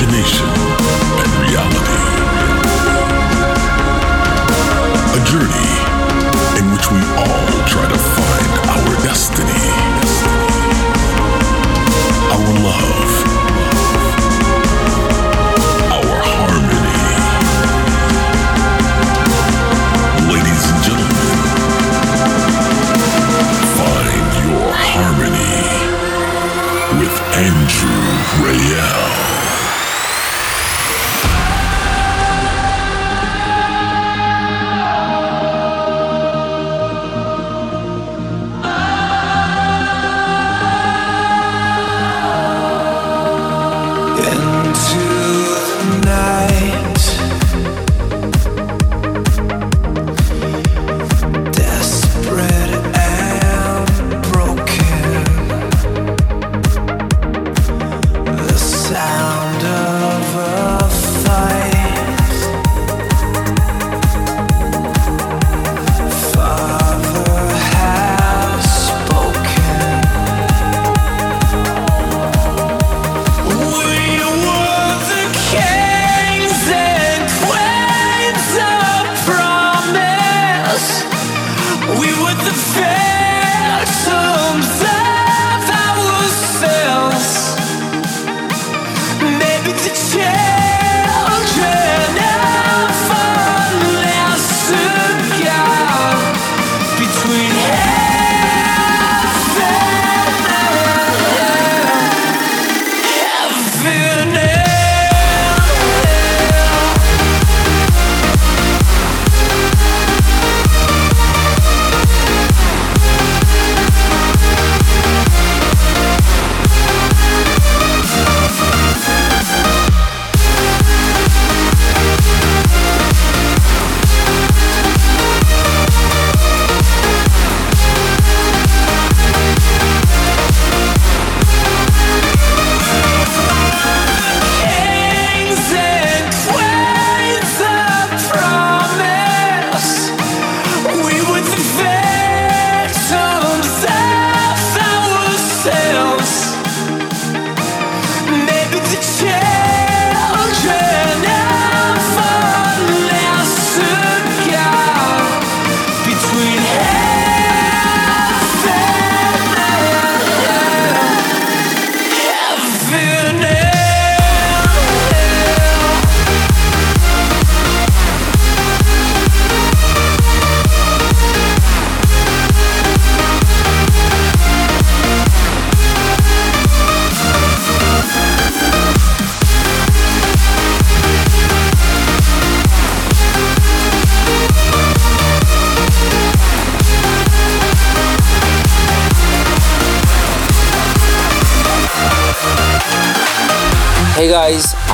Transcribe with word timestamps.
imagination, 0.00 0.46
and 0.46 1.30
reality. 1.42 1.98
A 5.10 5.24
journey 5.24 5.70
in 6.58 6.72
which 6.72 6.88
we 6.92 7.00
all 7.16 7.37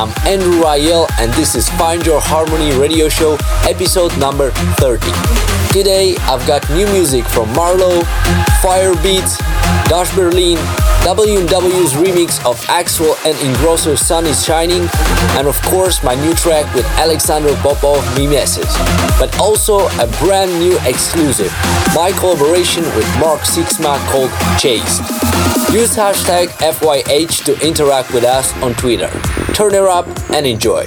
I'm 0.04 0.12
Andrew 0.28 0.60
Rayel 0.60 1.08
and 1.18 1.32
this 1.32 1.54
is 1.54 1.66
Find 1.70 2.04
Your 2.04 2.20
Harmony 2.20 2.76
radio 2.76 3.08
show 3.08 3.38
episode 3.66 4.14
number 4.18 4.50
30. 4.76 5.00
Today 5.72 6.14
I've 6.28 6.46
got 6.46 6.68
new 6.68 6.84
music 6.92 7.24
from 7.24 7.48
MaRLo, 7.54 8.02
Firebeat, 8.60 9.24
Dash 9.88 10.14
Berlin, 10.16 10.56
W&W's 11.04 11.92
remix 11.92 12.44
of 12.46 12.58
Axwell 12.66 13.14
and 13.26 13.36
Ingrosso's 13.36 14.00
Sun 14.00 14.26
is 14.26 14.44
Shining, 14.44 14.88
and 15.36 15.46
of 15.46 15.60
course 15.62 16.02
my 16.02 16.14
new 16.14 16.32
track 16.34 16.72
with 16.74 16.86
Alexander 16.98 17.54
Popov, 17.56 18.02
Mimesis. 18.16 18.74
But 19.18 19.38
also 19.38 19.86
a 20.00 20.06
brand 20.18 20.52
new 20.58 20.78
exclusive, 20.86 21.52
my 21.94 22.12
collaboration 22.18 22.84
with 22.96 23.06
Mark 23.20 23.40
Sixma 23.40 23.98
called 24.10 24.30
Chase. 24.58 24.98
Use 25.72 25.94
hashtag 25.94 26.48
FYH 26.58 27.44
to 27.44 27.66
interact 27.66 28.12
with 28.14 28.24
us 28.24 28.52
on 28.62 28.74
Twitter. 28.74 29.10
Turn 29.52 29.74
it 29.74 29.82
up 29.82 30.06
and 30.30 30.46
enjoy. 30.46 30.86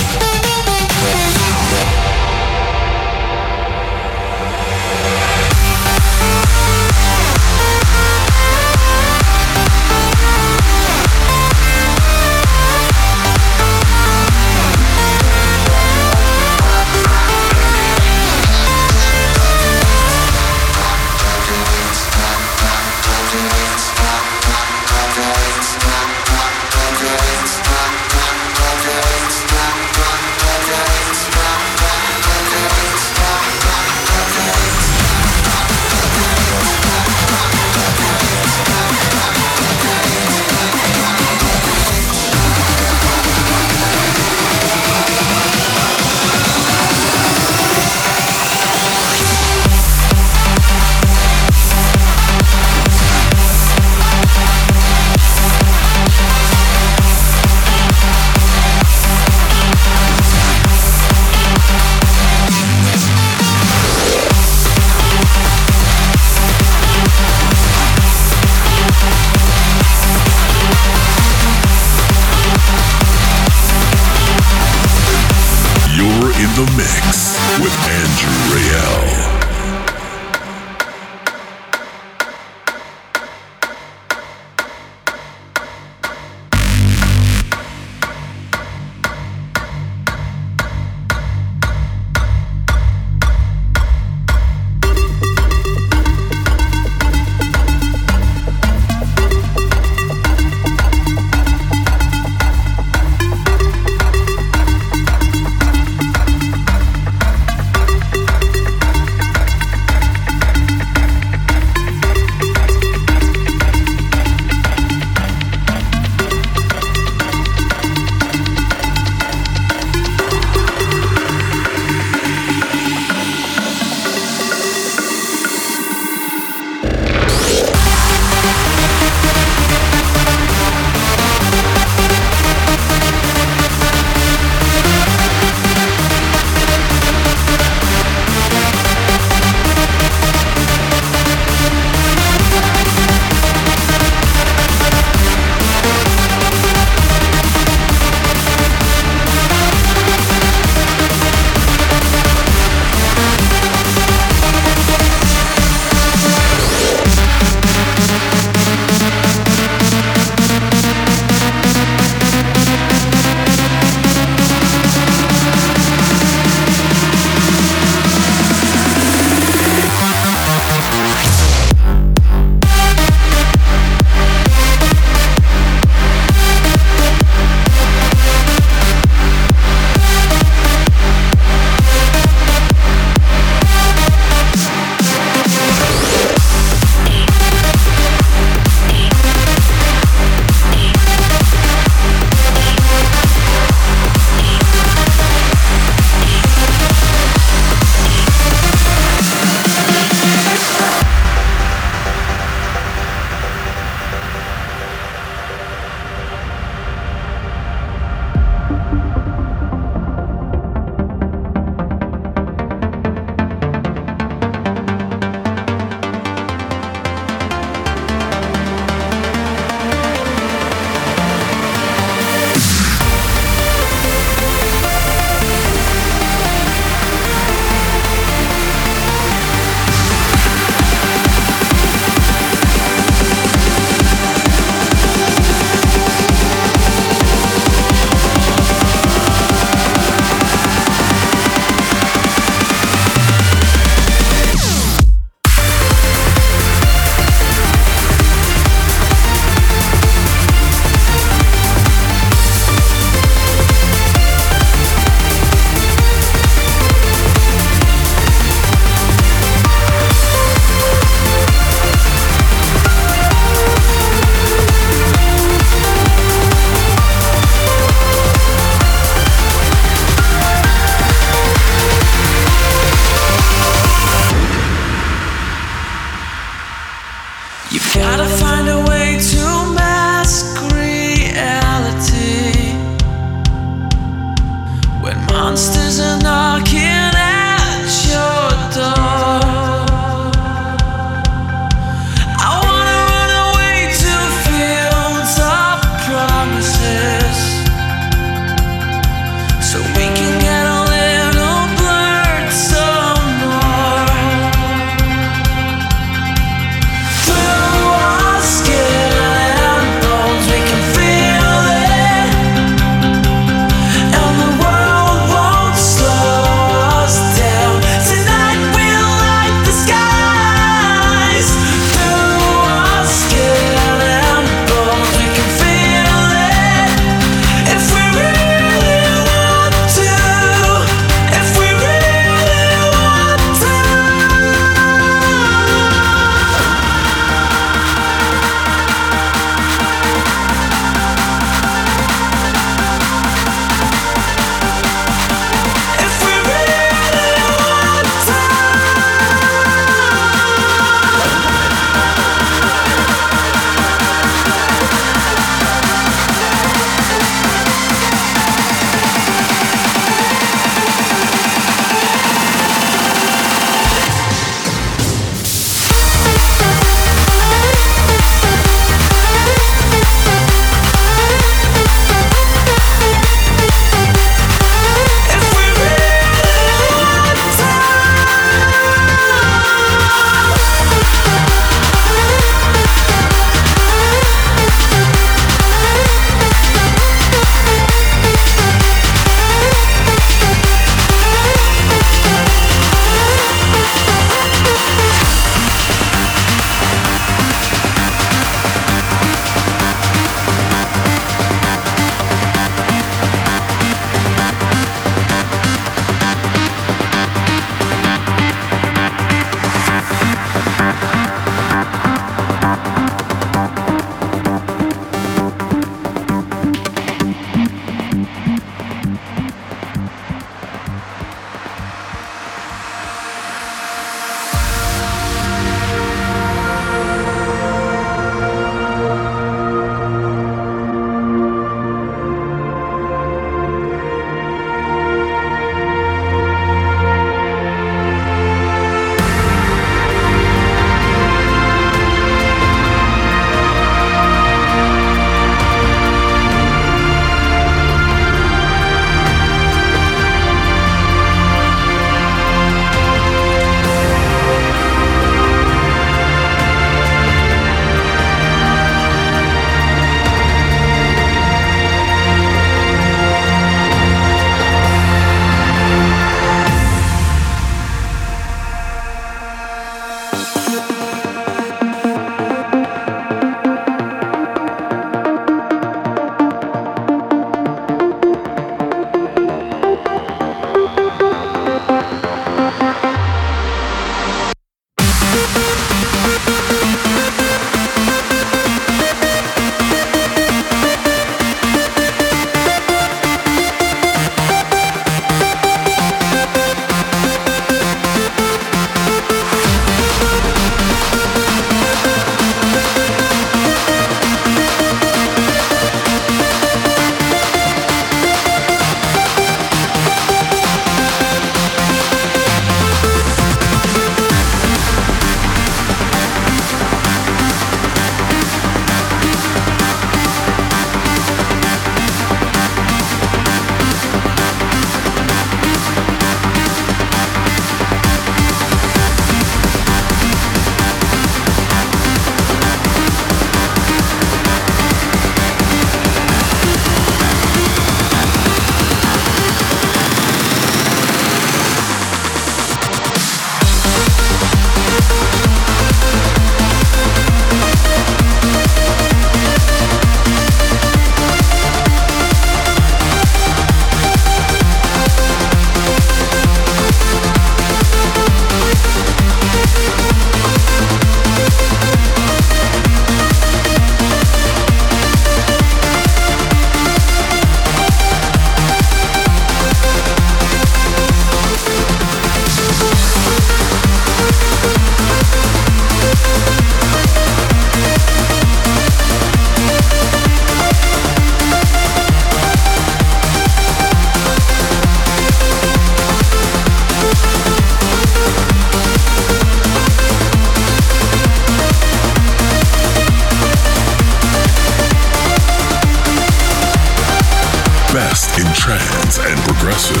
best 598.00 598.38
in 598.38 598.46
trance 598.54 599.18
and 599.18 599.38
progressive 599.40 600.00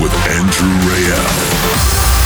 with 0.00 0.12
Andrew 0.28 0.70
Rayel. 0.88 2.19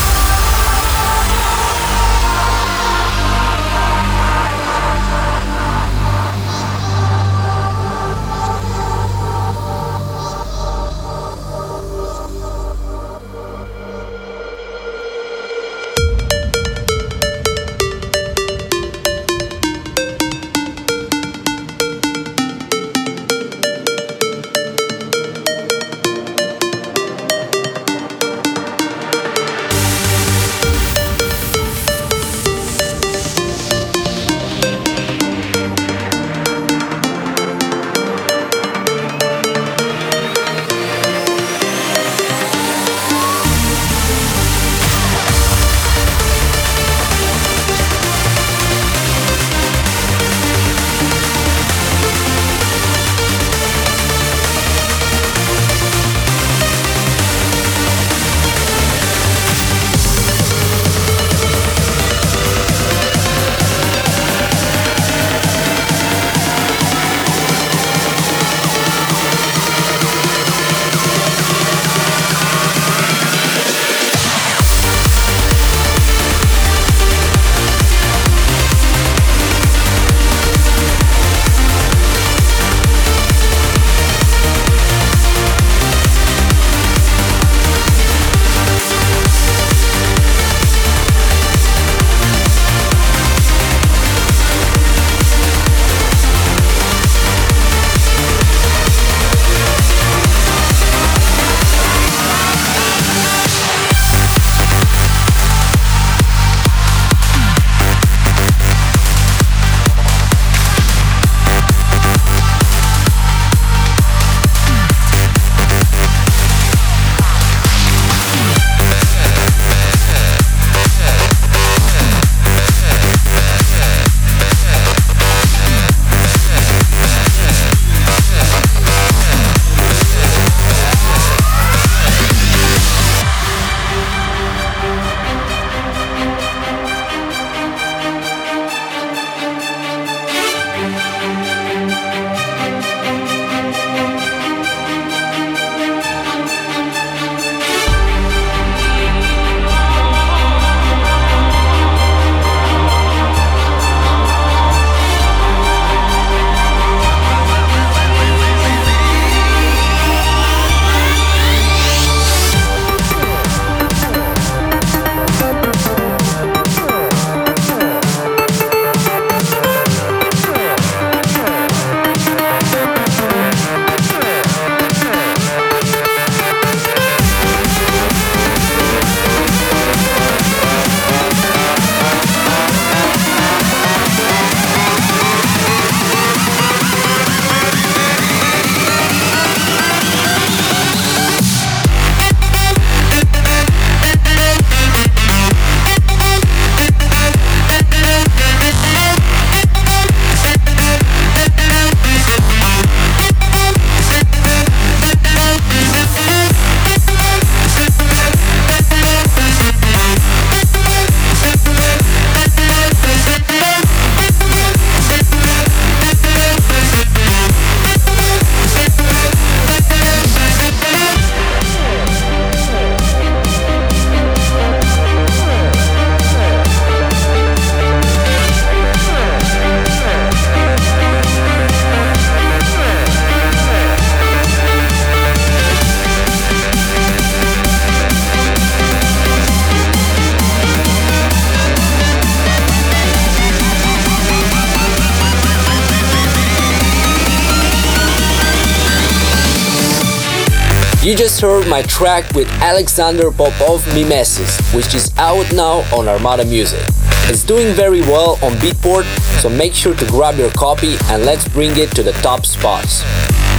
Just 251.35 251.43
heard 251.43 251.69
my 251.69 251.83
track 251.83 252.33
with 252.35 252.49
Alexander 252.63 253.33
Popov 253.33 253.85
Mimesis, 253.93 254.73
which 254.73 254.95
is 254.95 255.13
out 255.19 255.53
now 255.53 255.79
on 255.93 256.07
Armada 256.07 256.45
Music. 256.45 256.81
It's 257.27 257.43
doing 257.43 257.75
very 257.75 258.03
well 258.03 258.39
on 258.41 258.53
Beatport, 258.63 259.03
so 259.41 259.49
make 259.49 259.75
sure 259.75 259.97
to 259.97 260.07
grab 260.07 260.39
your 260.39 260.51
copy 260.51 260.95
and 261.07 261.25
let's 261.25 261.49
bring 261.49 261.77
it 261.77 261.91
to 261.97 262.05
the 262.05 262.13
top 262.23 262.47
spots. 262.47 263.03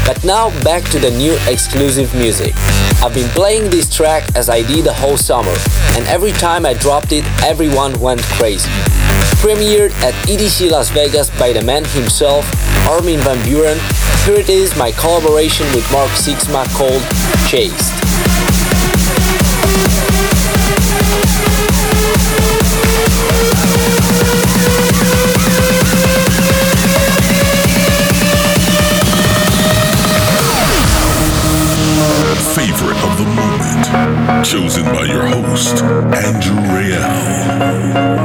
But 0.06 0.24
now 0.24 0.52
back 0.64 0.84
to 0.92 1.00
the 1.00 1.12
new 1.12 1.38
exclusive 1.50 2.16
music. 2.16 2.54
I've 3.04 3.14
been 3.14 3.30
playing 3.32 3.70
this 3.72 3.94
track 3.94 4.24
as 4.38 4.50
I 4.50 4.62
did 4.62 4.86
the 4.86 4.94
whole 4.94 5.18
summer, 5.18 5.56
and 5.98 6.08
every 6.08 6.32
time 6.32 6.66
I 6.66 6.76
dropped 6.76 7.12
it, 7.12 7.26
everyone 7.44 8.00
went 8.00 8.22
crazy 8.22 8.72
premiered 9.46 9.92
at 10.02 10.16
EDC 10.28 10.72
Las 10.72 10.90
Vegas 10.90 11.30
by 11.38 11.54
the 11.54 11.62
man 11.62 11.86
himself, 11.86 12.52
Armin 12.90 13.20
Van 13.20 13.38
Buuren. 13.46 13.78
Here 14.26 14.40
it 14.40 14.50
is, 14.50 14.76
my 14.76 14.92
collaboration 14.94 15.68
with 15.68 15.86
Mark 15.92 16.10
Sixma 16.10 16.66
called 16.74 17.04
Chased. 17.48 17.94
favorite 32.56 32.98
of 33.04 33.18
the 33.18 33.26
moment, 33.36 34.46
chosen 34.46 34.86
by 34.86 35.04
your 35.06 35.28
host, 35.28 35.84
Andrew 35.84 36.56
Rayel. 36.74 38.25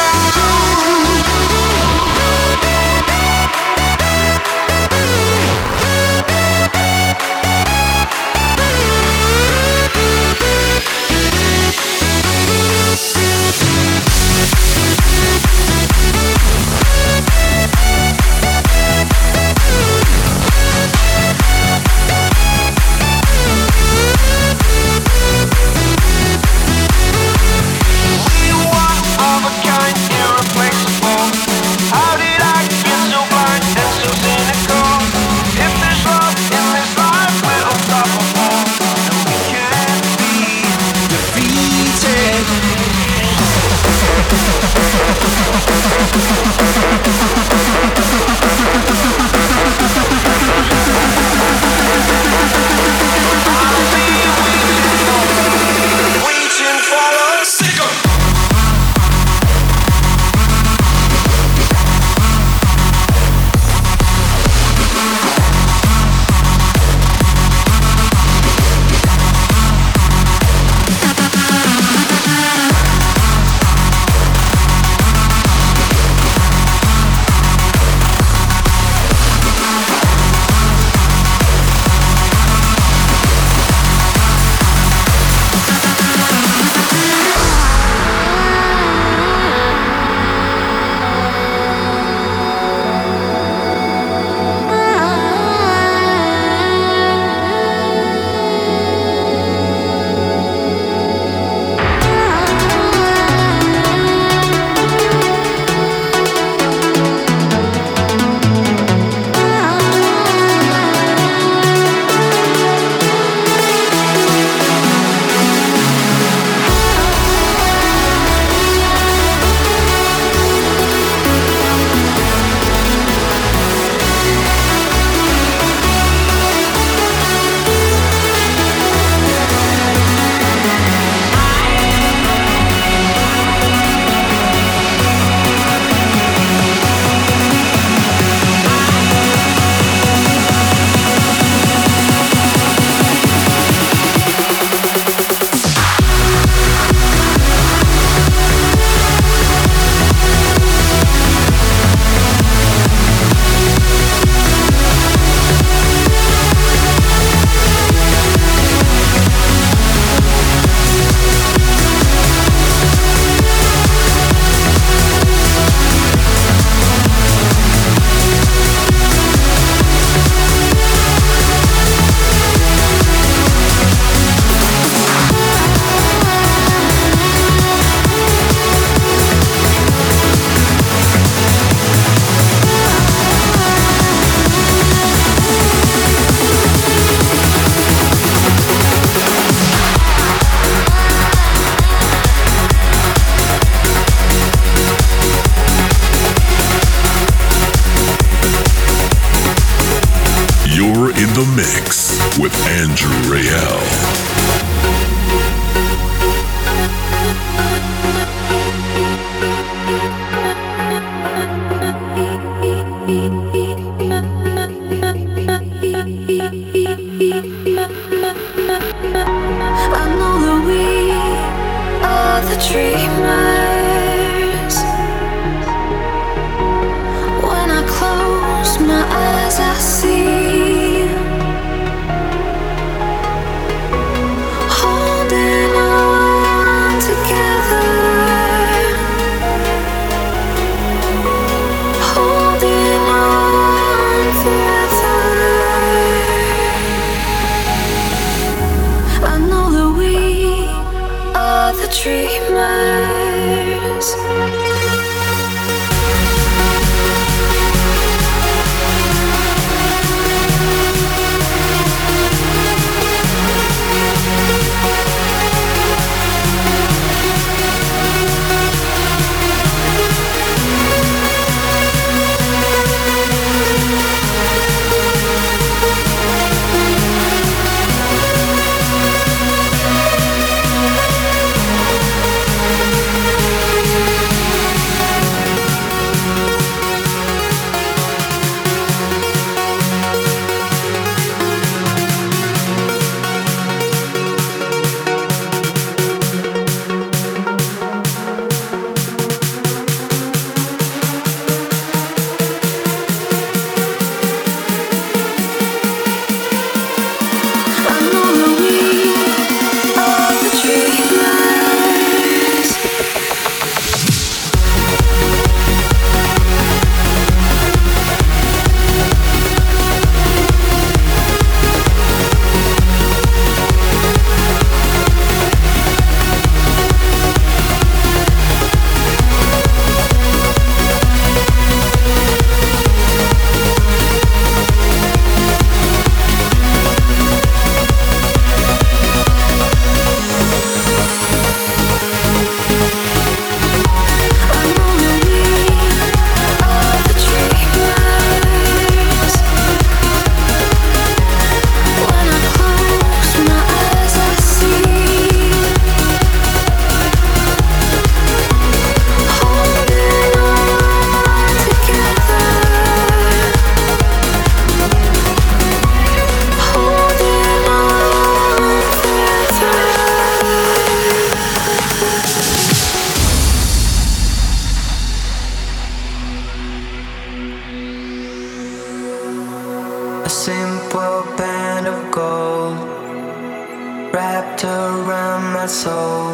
Wrapped 384.21 384.63
around 384.63 385.43
my 385.57 385.65
soul. 385.65 386.29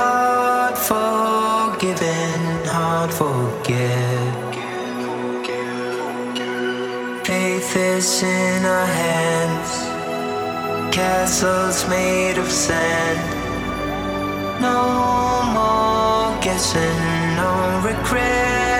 Hard 0.00 0.76
forgiven, 0.90 2.40
hard 2.76 3.10
forget. 3.20 4.32
Faith 7.26 7.72
is 7.76 8.22
in 8.22 8.60
our 8.76 8.88
hands, 9.02 9.70
castles 10.96 11.78
made 11.94 12.38
of 12.44 12.50
sand. 12.64 13.20
No 14.66 14.80
more 15.56 16.28
guessing, 16.46 17.00
no 17.40 17.50
regrets. 17.88 18.79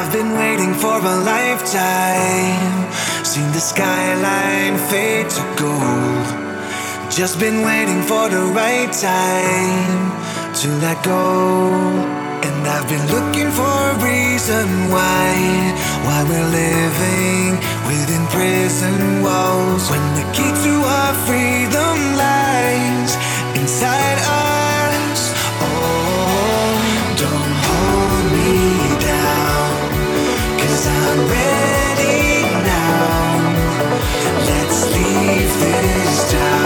I've 0.00 0.12
been 0.12 0.32
waiting 0.38 0.74
for 0.74 0.94
a 0.94 1.16
lifetime. 1.34 2.70
Seen 3.24 3.50
the 3.50 3.58
skyline 3.58 4.78
fade 4.88 5.28
to 5.28 5.42
gold. 5.58 6.26
Just 7.10 7.40
been 7.40 7.62
waiting 7.66 8.02
for 8.02 8.28
the 8.28 8.44
right 8.54 8.92
time 8.92 10.00
to 10.60 10.68
let 10.84 11.02
go. 11.02 11.24
And 12.46 12.58
I've 12.74 12.88
been 12.88 13.06
looking 13.10 13.50
for 13.50 13.74
a 13.90 13.94
reason 13.98 14.66
why, 14.94 15.34
why 16.06 16.22
we're 16.30 16.50
living 16.62 17.58
within 17.90 18.24
prison 18.30 19.24
walls. 19.24 19.90
When 19.90 20.04
the 20.14 20.26
key 20.30 20.52
to 20.64 20.74
our 20.96 21.14
freedom 21.26 21.96
lies 22.22 23.16
inside 23.58 24.18
us. 24.22 24.47
Ready 31.26 32.42
now. 32.64 33.38
Let's 34.46 34.84
leave 34.94 35.52
this 35.60 36.32
town. 36.32 36.57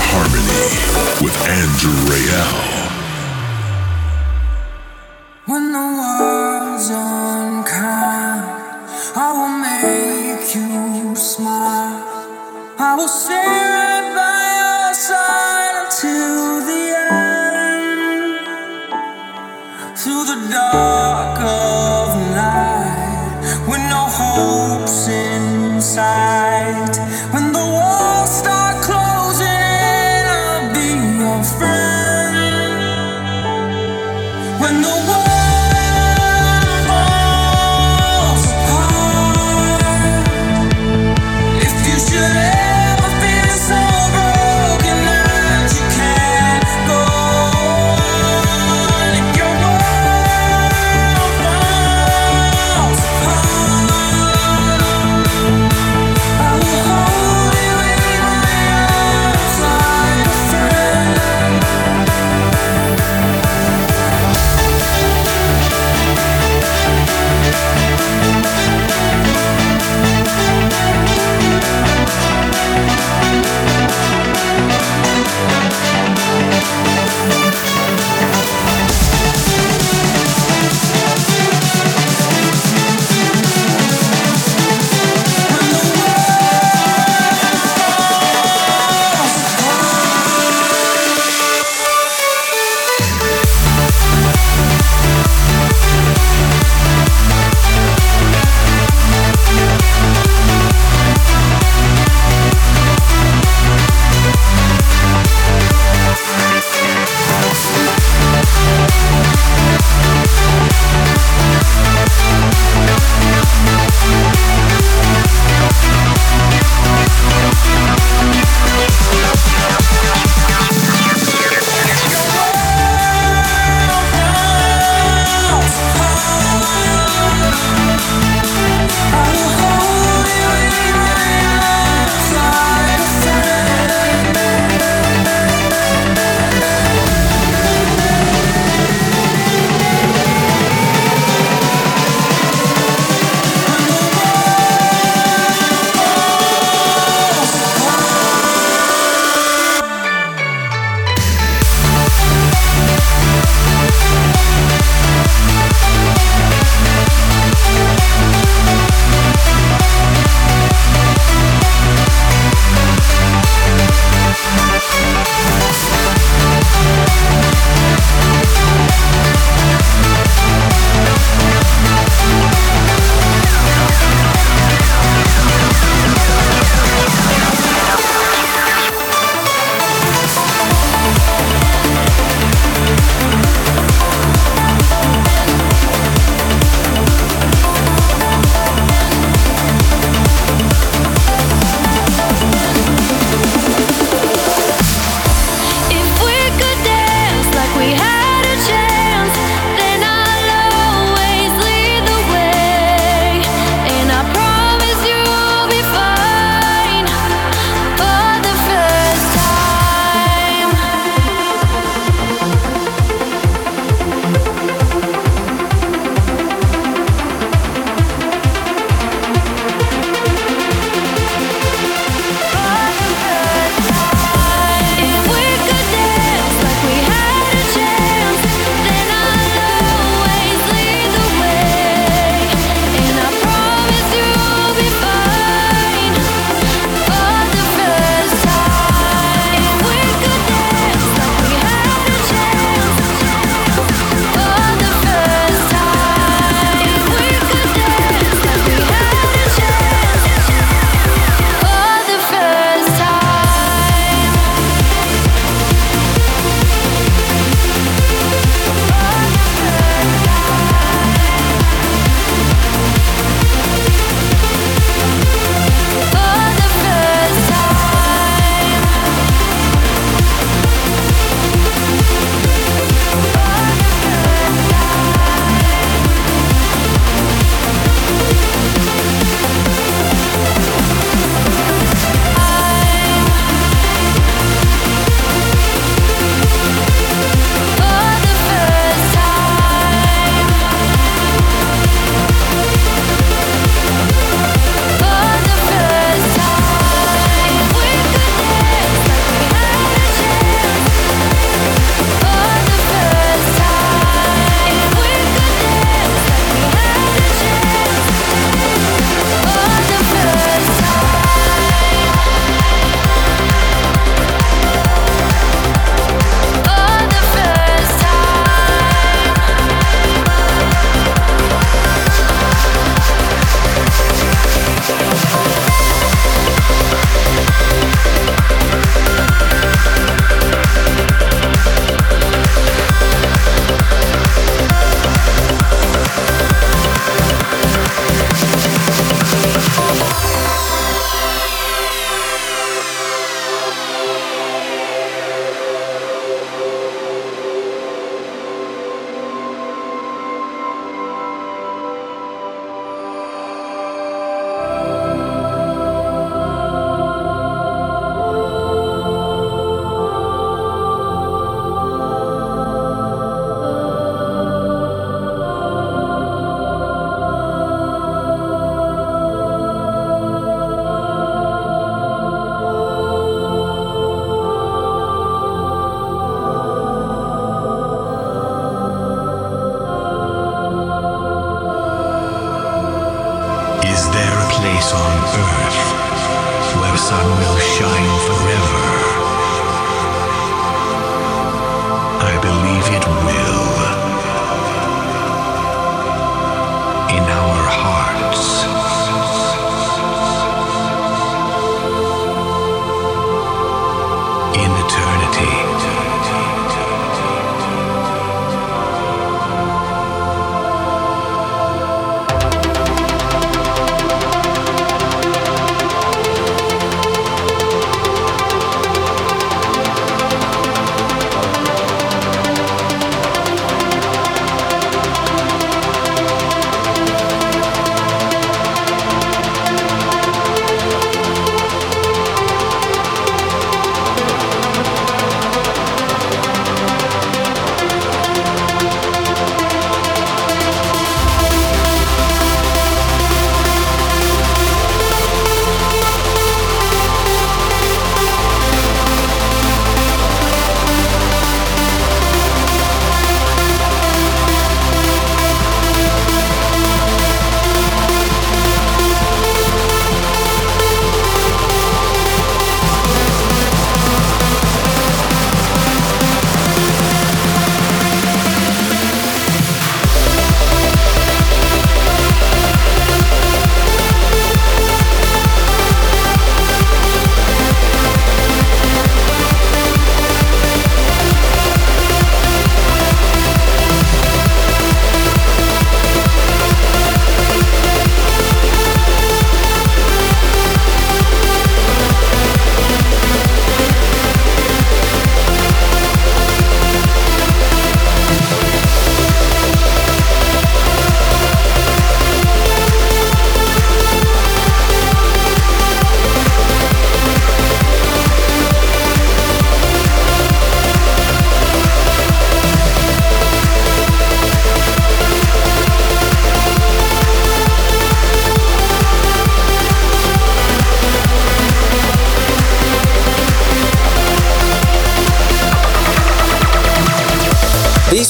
harmony 0.00 1.24
with 1.24 1.36
Andrew 1.48 1.92
Rayel. 2.06 2.77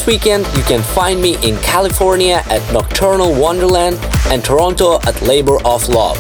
Weekend, 0.09 0.47
you 0.57 0.63
can 0.63 0.83
find 0.83 1.21
me 1.21 1.37
in 1.47 1.59
California 1.59 2.43
at 2.49 2.73
Nocturnal 2.73 3.39
Wonderland 3.39 3.99
and 4.29 4.43
Toronto 4.43 4.99
at 5.07 5.21
Labor 5.21 5.59
of 5.67 5.87
Love. 5.91 6.17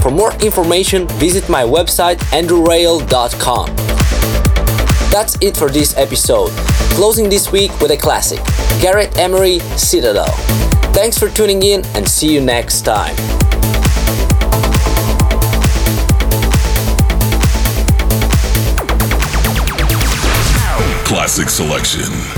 For 0.00 0.12
more 0.12 0.32
information, 0.34 1.08
visit 1.18 1.48
my 1.48 1.64
website 1.64 2.18
andrewrayel.com. 2.30 3.74
That's 5.10 5.36
it 5.40 5.56
for 5.56 5.68
this 5.68 5.96
episode. 5.96 6.50
Closing 6.94 7.28
this 7.28 7.50
week 7.50 7.72
with 7.80 7.90
a 7.90 7.96
classic 7.96 8.38
Gareth 8.80 9.18
Emery 9.18 9.58
Citadel. 9.76 10.30
Thanks 10.94 11.18
for 11.18 11.28
tuning 11.28 11.64
in 11.64 11.84
and 11.96 12.08
see 12.08 12.32
you 12.32 12.40
next 12.40 12.82
time. 12.82 13.16
Classic 21.04 21.48
selection. 21.48 22.37